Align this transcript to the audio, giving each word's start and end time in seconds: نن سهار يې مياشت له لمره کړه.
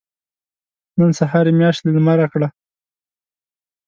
نن 0.99 1.11
سهار 1.19 1.45
يې 1.49 1.53
مياشت 1.59 1.81
له 1.83 1.91
لمره 1.97 2.27
کړه. 2.33 2.47